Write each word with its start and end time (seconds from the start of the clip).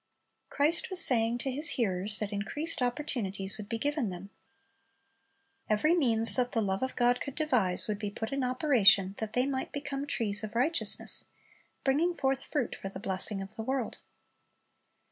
Christ 0.49 0.89
was 0.89 0.99
saying 1.05 1.37
to 1.41 1.51
His 1.51 1.69
hearers 1.77 2.17
that 2.17 2.33
increased 2.33 2.81
opportunities 2.81 3.59
would 3.59 3.69
be 3.69 3.77
given 3.77 4.09
them. 4.09 4.31
Every 5.69 5.93
means 5.93 6.35
that 6.37 6.53
the 6.53 6.61
love 6.63 6.81
of 6.81 6.95
God 6.95 7.21
could 7.21 7.35
devise 7.35 7.87
would 7.87 7.99
be 7.99 8.09
put 8.09 8.31
in 8.33 8.43
operation 8.43 9.13
that 9.19 9.33
they 9.33 9.45
might 9.45 9.71
become 9.71 10.07
trees 10.07 10.43
of 10.43 10.55
righteous 10.55 10.99
ness, 10.99 11.25
bringing 11.83 12.15
forth 12.15 12.45
fruit 12.45 12.73
for 12.73 12.89
the 12.89 12.99
blessing 12.99 13.43
of 13.43 13.55
the 13.55 13.61
world. 13.63 13.99